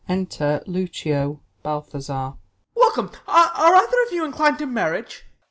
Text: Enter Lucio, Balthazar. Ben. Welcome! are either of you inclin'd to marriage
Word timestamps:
Enter 0.09 0.63
Lucio, 0.65 1.41
Balthazar. 1.61 2.31
Ben. 2.31 2.39
Welcome! 2.75 3.11
are 3.27 3.51
either 3.75 4.03
of 4.07 4.11
you 4.11 4.23
inclin'd 4.25 4.57
to 4.57 4.65
marriage 4.65 5.25